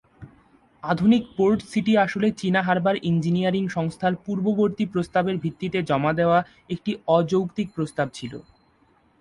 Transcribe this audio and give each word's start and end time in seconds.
আধুনিক 0.83 1.23
port 1.37 1.59
city 1.71 1.93
আসলে 1.97 2.27
চীনা 2.31 2.61
হারবার 2.67 2.95
ইঞ্জিনিয়ারিং 3.09 3.63
সংস্থার 3.69 4.13
পূর্ববর্তী 4.25 4.83
প্রস্তাবের 4.93 5.35
ভিত্তিতে 5.37 5.79
জমা 5.89 6.11
দেওয়া 6.13 6.39
একটি 6.69 6.91
অযৌক্তিক 7.17 7.67
প্রস্তাব 7.75 8.07
ছিল। 8.13 8.33